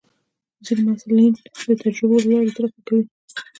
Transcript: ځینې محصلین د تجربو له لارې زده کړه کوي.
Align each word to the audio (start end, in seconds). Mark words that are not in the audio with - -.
ځینې 0.65 0.81
محصلین 0.87 1.31
د 1.67 1.71
تجربو 1.83 2.15
له 2.21 2.27
لارې 2.31 2.51
زده 2.53 2.67
کړه 2.73 2.81
کوي. 2.87 3.03